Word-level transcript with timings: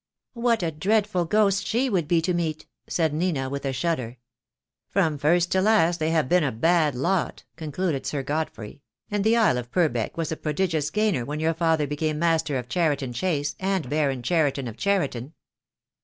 "What 0.33 0.63
a 0.63 0.71
dreaful 0.71 1.25
ghost 1.25 1.67
she 1.67 1.87
would 1.87 2.07
be 2.07 2.23
to 2.23 2.33
meet," 2.33 2.65
said 2.87 3.13
Nita, 3.13 3.49
with 3.51 3.65
a 3.65 3.71
shudder. 3.71 4.17
"From 4.89 5.19
first 5.19 5.51
to 5.51 5.61
last 5.61 5.99
they 5.99 6.09
have 6.09 6.27
been 6.27 6.43
a 6.43 6.51
bad 6.51 6.95
lot," 6.95 7.43
con 7.55 7.71
cluded 7.71 8.07
Sir 8.07 8.23
Godfrey, 8.23 8.81
"and 9.11 9.23
the 9.23 9.37
Isle 9.37 9.59
of 9.59 9.69
Purbeck 9.69 10.17
was 10.17 10.31
a 10.31 10.37
prodigious 10.37 10.89
gainer 10.89 11.23
when 11.23 11.39
your 11.39 11.53
father 11.53 11.85
became 11.85 12.17
master 12.17 12.57
of 12.57 12.67
Cheriton 12.67 13.13
Chase 13.13 13.55
and 13.59 13.91
Baron 13.91 14.23
Cheriton 14.23 14.67
of 14.67 14.75
Cheriton." 14.75 15.33